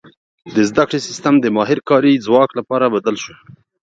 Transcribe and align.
•د 0.55 0.57
زده 0.69 0.83
کړې 0.89 0.99
سیستم 1.07 1.33
د 1.39 1.45
ماهر 1.55 1.79
کاري 1.89 2.13
ځواک 2.25 2.49
لپاره 2.59 2.85
بدل 2.95 3.15
شو. 3.23 3.35